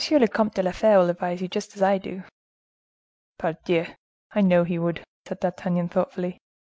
[0.09, 2.23] le Comte de la Fere would advise you just as I do."
[3.37, 3.85] "Pardieu!
[4.31, 6.39] I know he would," said D'Artagnan thoughtfully.